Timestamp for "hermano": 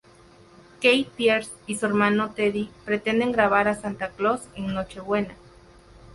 1.85-2.31